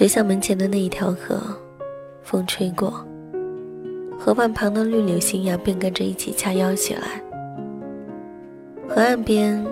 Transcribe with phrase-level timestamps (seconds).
[0.00, 1.38] 学校门前的那一条河，
[2.22, 3.06] 风吹过，
[4.18, 7.22] 河畔旁的绿柳新芽便跟着一起掐腰起来。
[8.88, 9.62] 河岸边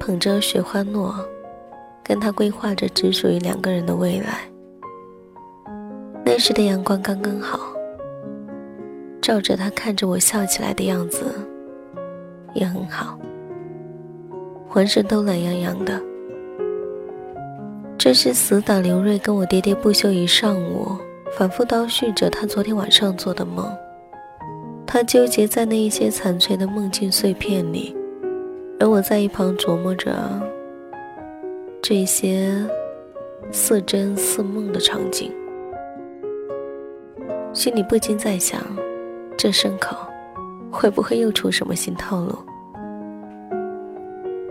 [0.00, 1.14] 捧着雪花诺，
[2.02, 4.40] 跟他规划着只属于两个人的未来。
[6.24, 7.60] 那时的阳光刚刚好，
[9.22, 11.26] 照着他看着我笑起来的样子，
[12.54, 13.16] 也很好，
[14.68, 16.02] 浑身都懒洋洋的。
[18.06, 20.96] 这是死党刘瑞跟我喋喋不休一上午，
[21.36, 23.68] 反复叨叙着他昨天晚上做的梦。
[24.86, 27.96] 他纠结在那一些残缺的梦境碎片里，
[28.78, 30.14] 而我在一旁琢磨着
[31.82, 32.54] 这些
[33.50, 35.32] 似真似梦的场景，
[37.52, 38.60] 心里不禁在想：
[39.36, 39.96] 这牲口
[40.70, 42.38] 会不会又出什么新套路？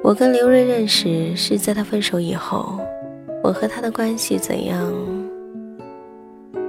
[0.04, 2.78] 我跟刘瑞认识是在他分手以后。
[3.46, 4.92] 我和他的关系怎样？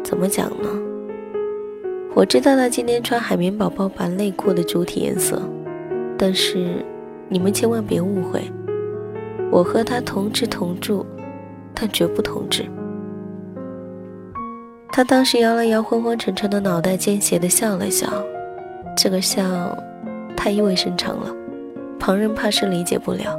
[0.04, 0.68] 怎么讲呢？
[2.14, 5.40] 我知道他今天穿海绵宝宝版内裤的主体颜色，
[6.18, 6.84] 但是
[7.30, 8.42] 你们千万别误会，
[9.50, 11.06] 我和他同吃同住，
[11.72, 12.66] 但绝不同治。
[14.90, 18.06] 他当时摇了摇昏昏沉沉的脑袋，奸邪的笑了笑，
[18.94, 19.42] 这个笑
[20.36, 21.34] 太意味深长了，
[21.98, 23.34] 旁人怕是理解不了，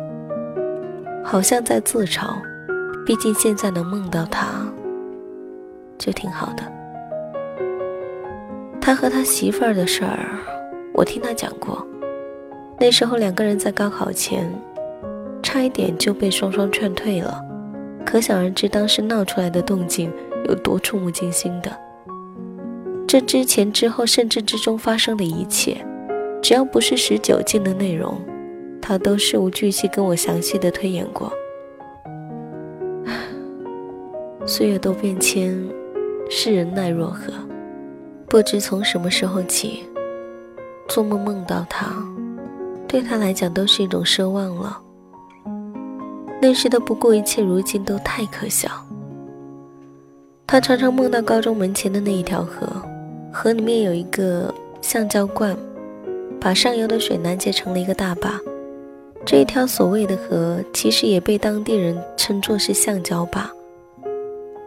[1.24, 2.34] 好像在自嘲。
[3.08, 4.50] 毕竟现在能梦到他，
[5.98, 6.64] 就挺好的。
[8.82, 10.38] 他和他媳妇儿的事儿，
[10.94, 11.88] 我听他讲过。
[12.78, 14.54] 那时候两个人在高考前，
[15.42, 17.42] 差一点就被双双劝退了，
[18.06, 20.12] 可想而知当时闹出来的动静
[20.50, 21.72] 有多触目惊心的。
[23.08, 25.78] 这之前、之后，甚至之中发生的一切，
[26.42, 28.20] 只要不是十九禁的内容，
[28.82, 31.32] 他都事无巨细跟我详细的推演过。
[34.50, 35.62] 岁月都变迁，
[36.30, 37.34] 世人奈若何？
[38.30, 39.84] 不知从什么时候起，
[40.88, 41.88] 做梦梦到他，
[42.88, 44.82] 对他来讲都是一种奢望了。
[46.42, 48.72] 那时的不顾一切，如今都太可笑。
[50.48, 52.66] 他常常梦到高中门前的那一条河，
[53.34, 55.58] 河里面有一个橡胶罐，
[56.40, 58.40] 把上游的水拦截成了一个大坝。
[59.26, 63.52] 这一条所谓的河，其实也被当地人称作是橡胶坝。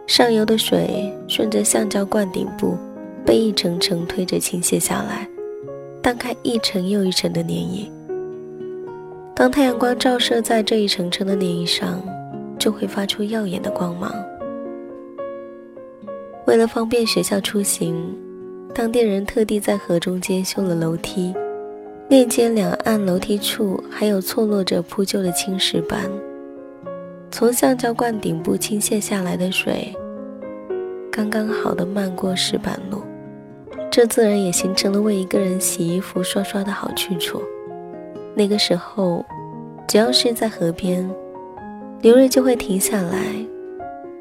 [0.07, 2.77] 上游的水顺着橡胶罐顶部，
[3.25, 5.27] 被一层层推着倾泻下来，
[6.01, 7.89] 荡开一层又一层的涟漪。
[9.33, 12.01] 当太阳光照射在这一层层的涟漪上，
[12.59, 14.13] 就会发出耀眼的光芒。
[16.45, 17.95] 为了方便学校出行，
[18.75, 21.33] 当地人特地在河中间修了楼梯，
[22.09, 26.09] 链接两岸楼梯处还有错落着铺就的青石板。
[27.31, 29.95] 从橡胶罐顶部倾泻下来的水，
[31.09, 33.01] 刚刚好的漫过石板路，
[33.89, 37.41] 这自然也形成了为一个人洗衣服刷刷的好去处。
[38.35, 39.23] 那个时候，
[39.87, 41.09] 只要是在河边，
[42.01, 43.17] 刘瑞就会停下来，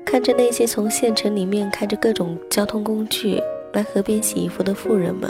[0.04, 3.42] 看着那些从县城里面开着各种交通工具
[3.72, 5.28] 来河边洗衣服的妇人们。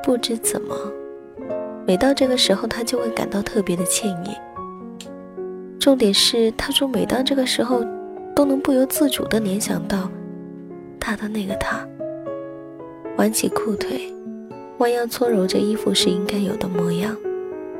[0.00, 0.76] 不知怎么，
[1.86, 4.30] 每到这个时候，他就会感到特别的惬意。
[5.82, 7.84] 重点是，他说每当这个时候，
[8.36, 10.08] 都能不由自主地联想到
[11.00, 11.84] 他的那个他，
[13.16, 14.00] 挽起裤腿，
[14.78, 17.16] 弯腰搓揉着衣服时应该有的模样，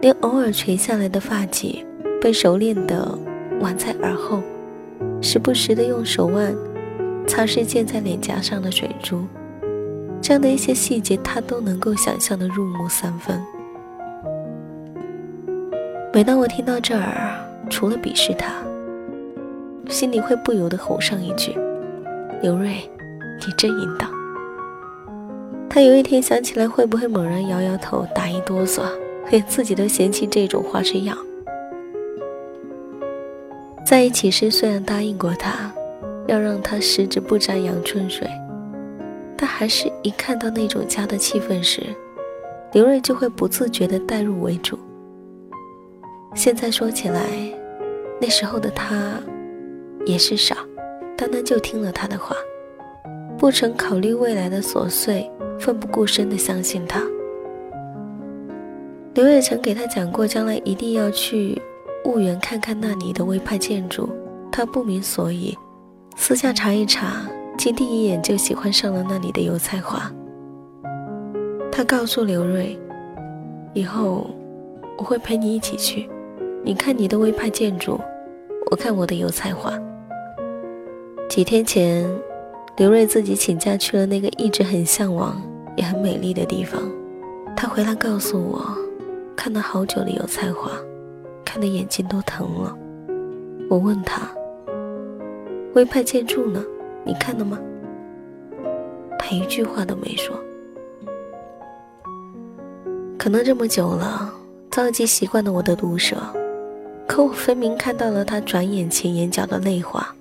[0.01, 1.85] 连偶尔垂下来的发髻
[2.21, 3.17] 被熟练地
[3.61, 4.43] 挽在耳后，
[5.21, 6.53] 时不时地用手腕
[7.29, 9.25] 擦拭溅在脸颊上的水珠，
[10.21, 13.41] 这样的一些细节，他都能够想象得入木三分。
[16.13, 17.39] 每当我听到这儿，
[17.73, 18.53] 除了鄙视他，
[19.89, 21.57] 心里会不由得吼上一句
[22.43, 22.75] ：“刘瑞，
[23.41, 24.11] 你真淫荡。”
[25.71, 28.83] 他有一天想起来，会不会猛然摇摇头，打一哆嗦，
[29.31, 31.17] 连自己都嫌弃这种花痴样。
[33.87, 35.73] 在一起时，虽然答应过他，
[36.27, 38.29] 要让他十指不沾阳春水，
[39.35, 41.83] 但还是一看到那种家的气氛时，
[42.73, 44.79] 刘瑞就会不自觉地代入为主。
[46.35, 47.23] 现在说起来，
[48.23, 49.21] 那时候的他
[50.07, 50.59] 也是傻，
[51.17, 52.37] 单单就听了他的话，
[53.37, 55.29] 不曾考虑未来的琐碎，
[55.59, 57.03] 奋不顾身的相信他。
[59.15, 61.61] 刘也曾给他讲过，将来一定要去
[62.05, 64.09] 婺源看看那里的徽派建筑，
[64.53, 65.59] 他不明所以，
[66.15, 67.29] 私下查一查，
[67.59, 70.09] 竟第一眼就喜欢上了那里的油菜花。
[71.73, 72.79] 他告诉刘瑞，
[73.75, 74.31] 以后
[74.97, 76.09] 我会陪你一起去。
[76.65, 78.01] 你看你的徽派建筑，
[78.71, 79.73] 我看我的油菜花。
[81.29, 82.09] 几天前，
[82.77, 85.41] 刘瑞自己请假去了那个一直很向往
[85.77, 86.81] 也很美丽的地方。
[87.57, 88.67] 他回来告诉我，
[89.37, 90.71] 看了好久的有才华，
[91.45, 92.77] 看的眼睛都疼了。
[93.71, 94.29] 我问他
[95.73, 96.63] ：“徽派建筑呢？
[97.05, 97.59] 你看了吗？”
[99.19, 100.35] 他一句话都没说。
[103.19, 104.33] 可能这么久了，
[104.71, 106.17] 早已经习惯了我的毒舌，
[107.13, 110.15] 可我分明看到了他转眼前眼角的泪花。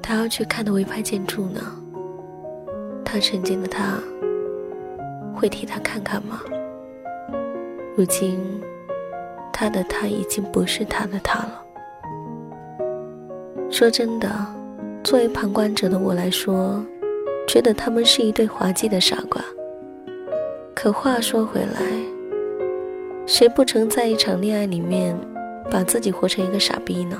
[0.00, 1.60] 他要去看的微派建筑呢？
[3.04, 3.98] 他曾经的他，
[5.34, 6.40] 会替他看看吗？
[7.96, 8.40] 如今，
[9.52, 11.64] 他的他已经不是他的他了。
[13.68, 14.30] 说真的，
[15.02, 16.80] 作为旁观者的我来说，
[17.48, 19.42] 觉得他们是一对滑稽的傻瓜。
[20.76, 21.82] 可话说回来，
[23.26, 25.18] 谁不曾在一场恋爱里面
[25.68, 27.18] 把自己活成一个傻逼呢？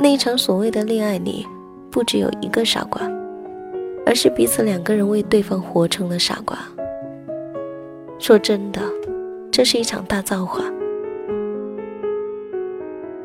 [0.00, 1.46] 那一场所谓的恋爱里，
[1.90, 3.02] 不只有一个傻瓜，
[4.06, 6.58] 而是彼此两个人为对方活成了傻瓜。
[8.18, 8.80] 说真的，
[9.50, 10.64] 这是一场大造化。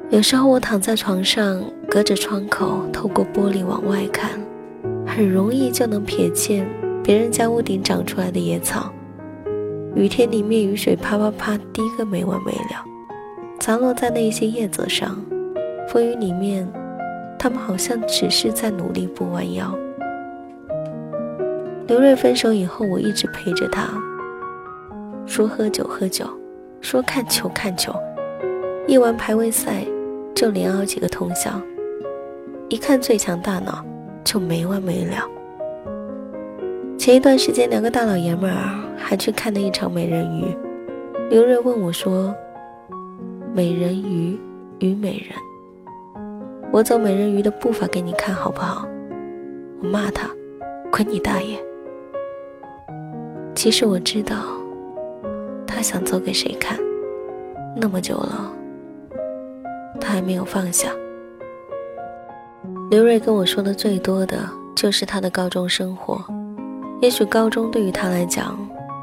[0.10, 4.32] 有时候我躺在床上，隔着窗口，透过玻璃往外看，
[5.06, 6.68] 很容易就能瞥见
[7.02, 8.92] 别人家屋顶长出来的野草。
[9.96, 12.86] 雨天里面，雨水啪啪啪滴个没完没了，
[13.60, 15.20] 砸落在那些叶子上。
[15.88, 16.68] 风雨里面，
[17.40, 19.74] 他们好像只是在努力不弯腰。
[21.88, 23.88] 刘瑞分手以后，我一直陪着他，
[25.26, 26.26] 说喝酒喝酒，
[26.82, 27.96] 说看球看球，
[28.86, 29.86] 一玩排位赛
[30.36, 31.50] 就连熬几个通宵，
[32.70, 33.72] 一看《最强大脑》
[34.24, 35.28] 就没完没了。
[37.08, 38.84] 前一段时间，两个大老爷们儿。
[38.98, 40.44] 还去看了一场美人鱼，
[41.30, 42.36] 刘瑞问我说
[43.56, 44.38] ：“美人鱼
[44.80, 45.30] 与美人，
[46.70, 48.86] 我走美人鱼的步伐给你看好不好？”
[49.82, 50.30] 我骂他
[50.92, 51.58] ：“滚你大爷！”
[53.56, 54.36] 其实我知道，
[55.66, 56.78] 他想走给谁看？
[57.78, 58.52] 那么久了，
[60.02, 60.92] 他还没有放下。
[62.92, 64.38] 刘瑞跟我说的最多的
[64.76, 66.22] 就是他的高中生活，
[67.02, 68.58] 也许高中对于他来讲。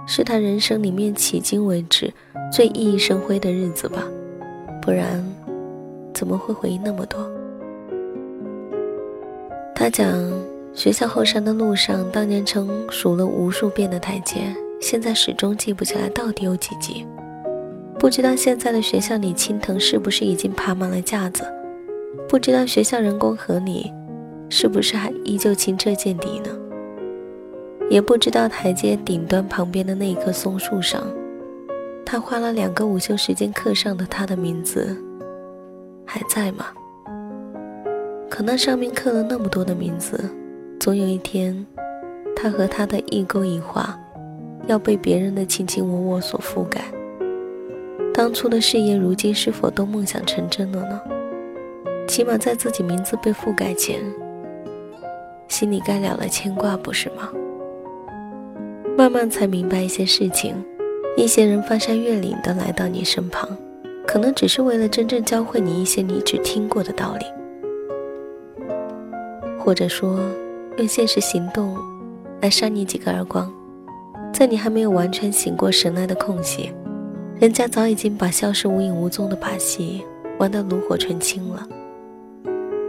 [0.06, 2.12] 是他人生里面迄今为止
[2.52, 4.05] 最熠熠生辉的日子吧，
[4.82, 5.25] 不然
[6.12, 7.26] 怎么会回忆那么多？
[9.75, 10.06] 他讲
[10.75, 17.06] 学校后山的路上，当年曾数了无数遍的台阶，现在始终记不起来到底有几级。
[17.99, 21.44] 不知道现在的学校里青藤是不是已经爬满了架子？
[22.29, 23.90] 不知道学校人工河里
[24.50, 26.50] 是不是还依旧清澈见底呢？
[27.90, 31.02] 也不知道台阶顶端旁边的那一棵松树上，
[32.04, 34.96] 他花了两个午休时间刻上的他的名字，
[36.04, 36.66] 还在吗？
[38.31, 40.19] 可那上面刻了那么多的名字，
[40.81, 41.64] 总有一天，
[42.34, 43.96] 他和他的一勾一画，
[44.66, 46.80] 要被别人的卿卿我我所覆盖。
[48.12, 51.00] 当初的誓言，如今是否都梦想成真了呢？
[52.09, 54.00] 起码在自己名字被覆盖前，
[55.49, 57.30] 心里该了了牵挂，不是吗？
[58.96, 60.54] 慢慢才明白一些事情，
[61.16, 63.48] 一些人翻山越岭的来到你身旁，
[64.06, 67.26] 可能只是为了真正教会你一些你只听过的道理，
[69.58, 70.20] 或者说
[70.78, 71.76] 用现实行动
[72.40, 73.52] 来扇你几个耳光，
[74.32, 76.70] 在你还没有完全醒过神来的空隙，
[77.40, 80.04] 人家早已经把消失无影无踪的把戏
[80.38, 81.66] 玩得炉火纯青了。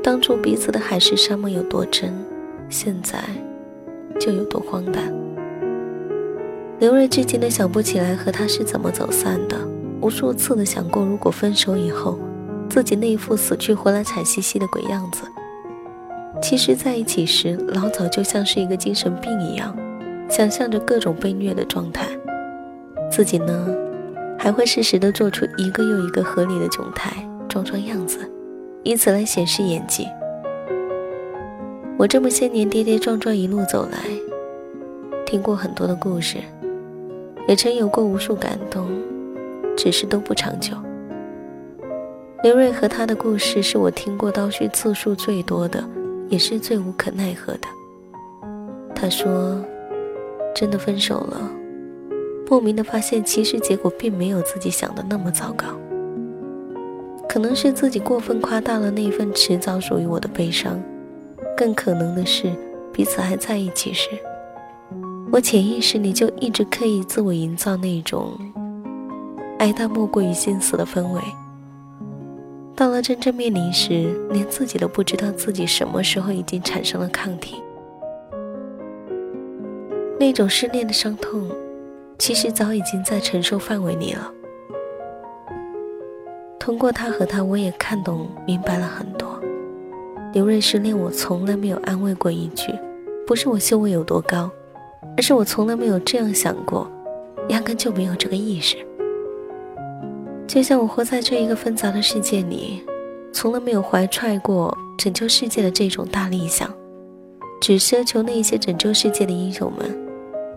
[0.04, 2.14] 当初彼此的海誓山盟有多真，
[2.70, 3.18] 现在
[4.20, 5.25] 就有多荒诞。
[6.78, 9.58] 刘瑞至今都想不起来和他是怎么走散的，
[10.02, 12.20] 无数次的想过，如果分手以后，
[12.70, 15.24] 自己那一副死去活来惨兮兮的鬼样子。
[16.42, 19.74] 其实在一起时，老早就像是一个精神病一样，
[20.30, 22.08] 想象着各种被虐的状态。
[23.10, 23.68] 自己呢，
[24.38, 28.20] 还会适时的做出一个又一个合理的窘态，装装样子，
[28.84, 30.06] 以此来显示演技。
[31.98, 33.98] 我这么些年跌跌撞撞一路走来，
[35.26, 36.40] 听过很多的故事。
[37.48, 38.88] 也曾有过无数感动，
[39.78, 40.76] 只是都不长久。
[42.44, 45.84] 刘瑞和他的故事是我听过倒叙次数最多的，
[46.28, 47.68] 也是最无可奈何的。
[48.94, 49.64] 他说
[50.56, 51.52] ：“真的分手了，
[52.50, 55.68] 莫名的发现，其实结果并没有自己想的那么糟糕。
[57.28, 60.82] 可能是自己过分夸大了那份迟早属于我的悲伤，
[61.58, 62.52] 更可能的是
[62.94, 64.10] 彼此还在一起时。”
[65.32, 68.32] 我潜意识里就一直刻意自我营造那种
[69.60, 71.22] 爱他莫过于心死的氛围，
[72.76, 77.56] 到了真正面临时，连自己都不知道自己什么时候已经产生了抗体。
[80.18, 81.50] 那种失恋的伤痛，
[82.18, 84.32] 其实早已经在承受范围里了。
[86.60, 89.40] 通过他和他，我也看懂明白了很多。
[90.34, 92.74] 刘瑞失恋，我从来没有安慰过一句，
[93.28, 94.50] 不是我修为有多高，
[95.18, 96.90] 而是我从来没有这样想过，
[97.50, 98.78] 压根就没有这个意识。
[100.48, 102.84] 就像我活在这一个纷杂的世界里，
[103.32, 106.72] 从来没有怀揣过拯救世界的这种大理想，
[107.60, 109.86] 只奢求那些拯救世界的英雄们，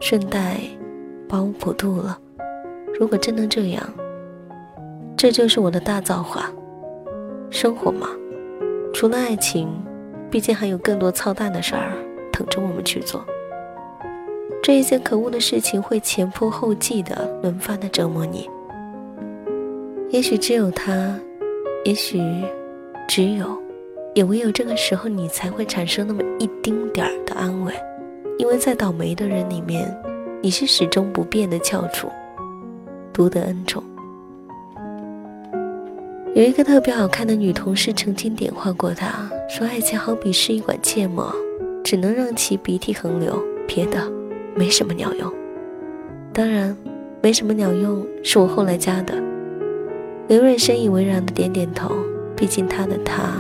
[0.00, 0.60] 顺带
[1.28, 2.18] 把我普渡了。
[2.98, 3.82] 如果真能这样，
[5.16, 6.50] 这就是我的大造化。
[7.50, 8.08] 生活嘛，
[8.92, 9.68] 除了爱情，
[10.30, 11.92] 毕竟还有更多操蛋的事儿
[12.30, 13.24] 等着我们去做。
[14.68, 18.46] 这一些可恶的事情会前仆后继的轮番的折磨你。
[20.10, 21.18] 也许只有他，
[21.87, 22.20] 也许
[23.08, 23.46] 只有，
[24.14, 27.72] 也唯有这个时候，你才会产生那么一丁点儿的安慰，
[28.37, 29.90] 因为在倒霉的人里面，
[30.42, 32.06] 你是始终不变的翘楚，
[33.10, 33.82] 独得恩宠。
[36.34, 41.34] 有一个特别好看的女同事曾经点化过他，说：“爱情好比是一管芥末，
[41.82, 43.98] 只能让其鼻涕横流，别的
[44.58, 45.32] 没什么鸟用。”
[46.34, 46.76] 当然，
[47.22, 49.14] 没什么鸟用是我后来加的。
[50.26, 51.94] 刘瑞深以为然的点点头，
[52.36, 53.32] 毕竟他的他，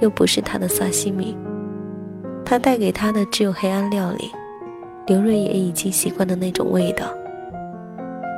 [0.00, 1.36] 又不是他的萨西米，
[2.44, 4.30] 他带给他的只有黑暗料理。
[5.06, 7.12] 刘瑞也已经习惯了那种味道。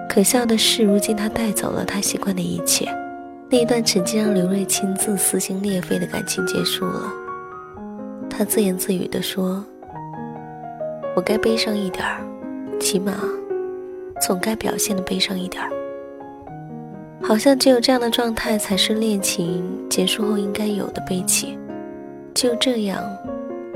[0.08, 2.88] 可笑的是，如今他带走了他习惯的一切，
[3.50, 7.12] 那一段曾经让刘瑞亲自撕心裂肺的感情结束了。
[8.28, 9.62] 他自言自语地说
[11.16, 12.20] ：“我该悲伤一点儿，
[12.78, 13.14] 起码，
[14.20, 15.72] 总该表现的悲伤一点儿。”
[17.24, 21.58] 好像只有这样的状态，才是恋情结束后应该有的悲戚。
[22.34, 23.02] 只有这样，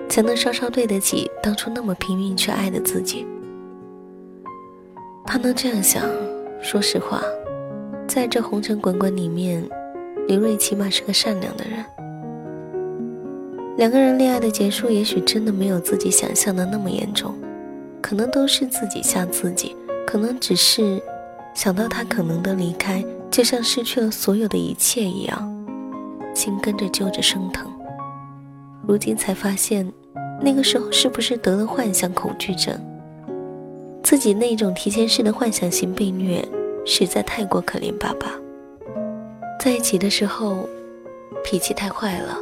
[0.06, 3.26] 才能稍稍对得起当初那么拼命去爱的自己。
[5.25, 6.04] 他能这样想，
[6.61, 7.23] 说实话，
[8.06, 9.66] 在这红尘滚滚里面，
[10.28, 11.82] 刘瑞起码是个善良的人。
[13.80, 17.34] 两个人恋爱的结束，也许真的没有自己想象的那么严重，
[18.02, 19.75] 可能都是自己吓自己，
[20.06, 21.02] 可能只是
[21.54, 23.02] 想到他可能的离开。
[23.30, 25.66] 就像失去了所有的一切一样，
[26.34, 27.72] 心跟着揪着生疼。
[28.87, 29.90] 如今才发现，
[30.42, 32.78] 那个时候是不是得了幻想恐惧症？
[34.02, 36.46] 自己那种提前式的幻想型被虐，
[36.84, 38.30] 实在太过可怜巴巴。
[39.58, 40.68] 在一起的时候，
[41.42, 42.37] 脾气太坏了，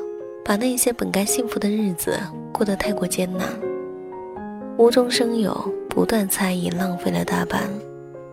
[0.49, 2.19] 把那些本该幸福的日子
[2.55, 3.47] 过得太过艰难。
[4.79, 5.53] 无中生有，
[5.91, 7.69] 不断猜疑，浪费了大半，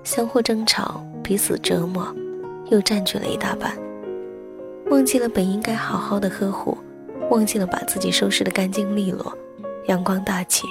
[0.05, 2.07] 相互争吵，彼此折磨。
[2.69, 3.77] 又占据了一大半，
[4.89, 6.77] 忘记了本应该好好的呵护，
[7.29, 9.37] 忘记了把自己收拾的干净利落、
[9.87, 10.65] 阳光大气，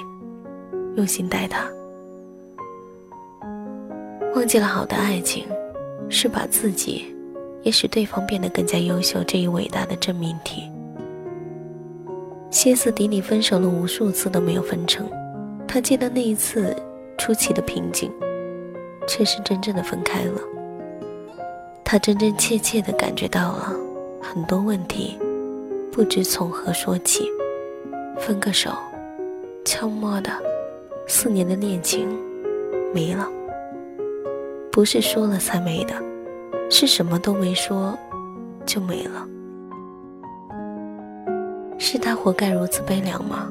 [0.95, 1.69] 用心待他，
[4.33, 5.45] 忘记了好的爱情
[6.09, 7.15] 是把自己
[7.61, 10.63] 也使对方变得更加优秀这一伟大的真命题。
[12.55, 15.05] 歇斯底里分手了无数次都没有分成，
[15.67, 16.73] 他记得那一次
[17.17, 18.09] 出奇的平静，
[19.05, 20.39] 却是真正的分开了。
[21.83, 23.75] 他真真切切地感觉到了
[24.21, 25.19] 很多问题，
[25.91, 27.29] 不知从何说起。
[28.17, 28.71] 分个手，
[29.65, 30.31] 悄摸的，
[31.07, 32.07] 四年的恋情
[32.93, 33.27] 没了。
[34.71, 35.93] 不是说了才没的，
[36.71, 37.99] 是什么都没说
[38.65, 39.27] 就没了。
[41.77, 43.47] 是他活该如此悲凉吗？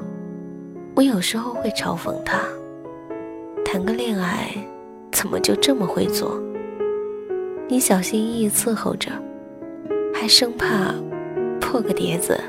[0.95, 2.39] 我有时候会嘲讽他，
[3.63, 4.49] 谈个恋爱
[5.11, 6.41] 怎么就这么会做？
[7.67, 9.11] 你小心翼翼伺候着，
[10.13, 10.93] 还生怕
[11.59, 12.39] 破个碟子、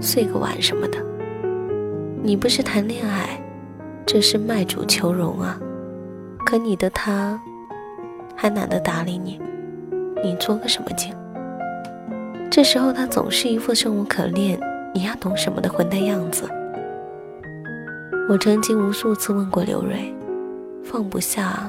[0.00, 0.98] 碎个碗什么的。
[2.22, 3.40] 你不是谈恋爱，
[4.06, 5.58] 这是卖主求荣啊！
[6.46, 7.40] 可你的他
[8.34, 9.40] 还懒得搭理你，
[10.22, 11.14] 你做个什么劲？
[12.50, 14.58] 这时候他总是一副生无可恋、
[14.94, 16.48] 你呀懂什么的混蛋样子。
[18.28, 20.14] 我曾经无数次问过刘瑞，
[20.84, 21.68] 放不下，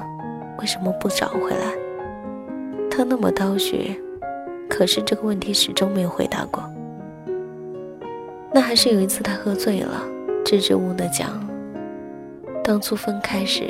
[0.59, 1.73] 为什么不找回来？
[2.89, 3.93] 他那么刀学，
[4.69, 6.63] 可是这个问题始终没有回答过。
[8.53, 10.03] 那还是有一次他喝醉了，
[10.45, 11.31] 支支吾吾的讲，
[12.63, 13.63] 当初分开时，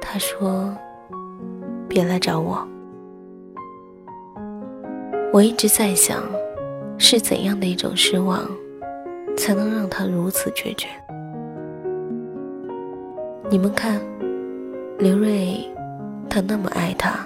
[0.00, 0.72] 他说
[1.88, 2.66] ：“别来找我。”
[5.34, 6.22] 我一直在想，
[6.98, 8.48] 是怎样的一种失望，
[9.36, 10.88] 才能让他如此决绝？
[13.50, 14.00] 你们看，
[14.98, 15.68] 刘瑞，
[16.28, 17.18] 他那么爱他。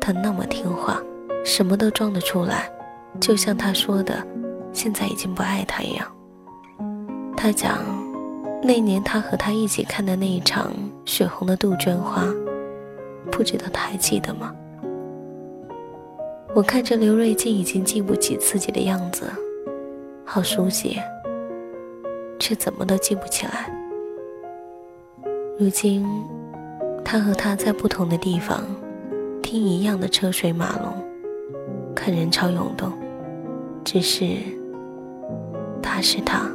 [0.00, 1.02] 他那么听话，
[1.46, 2.70] 什么都装得出来，
[3.18, 4.22] 就像他说的，
[4.70, 6.06] 现在已经不爱他一样。
[7.34, 7.78] 他讲，
[8.62, 10.70] 那年他和他一起看的那一场
[11.06, 12.22] 血红的杜鹃花，
[13.30, 14.54] 不知道他还记得吗？
[16.54, 19.28] 我看着刘瑞静已经记不起自己的样子，
[20.24, 21.00] 好熟悉，
[22.38, 23.68] 却怎么都记不起来。
[25.58, 26.06] 如今，
[27.04, 28.62] 他和他在不同的地方，
[29.42, 30.94] 听一样的车水马龙，
[31.92, 32.92] 看人潮涌动，
[33.84, 34.36] 只是
[35.82, 36.48] 他是他，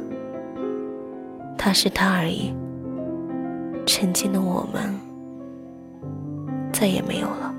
[1.58, 2.54] 他是他而已。
[3.86, 4.98] 曾经的我们，
[6.72, 7.54] 再也没有了。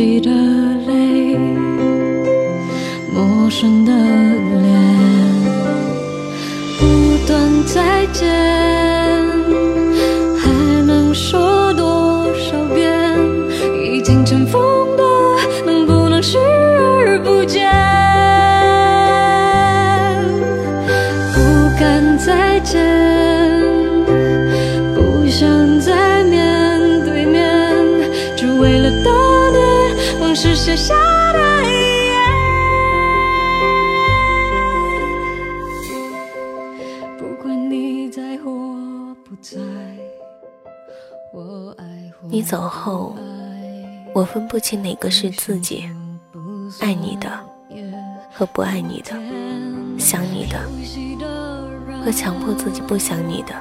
[0.00, 0.30] 熟悉的
[0.86, 1.36] 泪，
[3.12, 3.92] 陌生的
[42.32, 43.16] 你走后，
[44.14, 45.90] 我分不清哪个是自己，
[46.78, 47.28] 爱你的
[48.32, 49.10] 和不爱你的，
[49.98, 50.60] 想你的
[52.04, 53.54] 和强迫自己不想你的。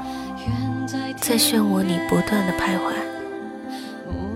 [1.17, 2.93] 在漩涡里不断的徘徊，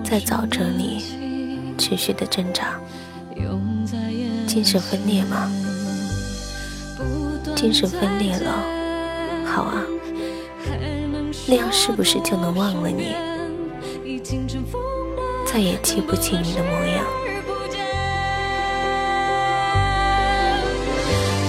[0.04, 2.80] 在沼泽里持续的挣扎。
[4.48, 5.52] 精神分裂吗？
[7.56, 8.52] 精神分裂了，
[9.46, 9.84] 好啊，
[11.48, 13.16] 那样是不是就能忘了你，
[15.46, 17.06] 再也记不起你的模样？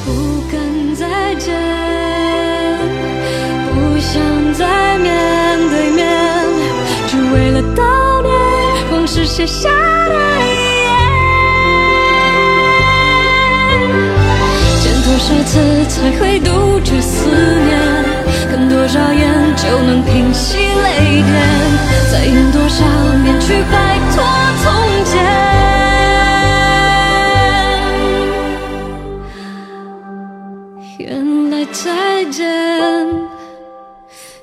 [0.05, 0.11] 不
[0.51, 0.61] 敢
[0.95, 1.55] 再见，
[3.73, 4.21] 不想
[4.53, 6.05] 再面对面，
[7.07, 7.17] 只。
[7.33, 8.31] 为了悼念
[8.93, 10.47] 往事写下的遗
[10.85, 10.91] 言，
[14.83, 15.53] 见多少次
[15.89, 17.94] 才会杜绝思念？
[18.85, 21.33] 多少眼就能平息泪点？
[22.13, 22.85] 再用多少
[23.23, 24.23] 年去摆脱
[24.63, 24.65] 从
[25.07, 25.15] 前？
[30.99, 32.45] 原来再见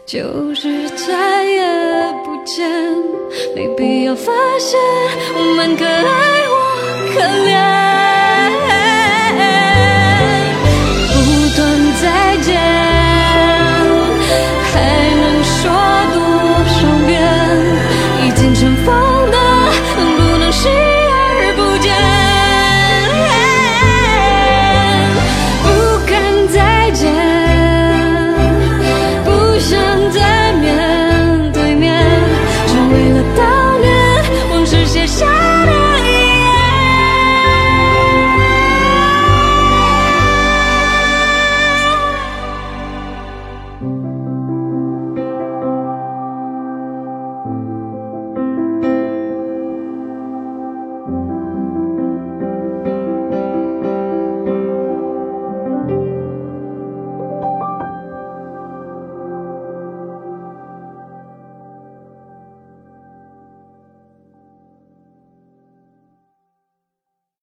[0.07, 1.61] 就是再也
[2.25, 2.67] 不见。
[3.55, 4.79] 没必要发现
[5.35, 6.01] 我们可爱
[6.49, 6.55] 或
[7.13, 8.00] 可怜。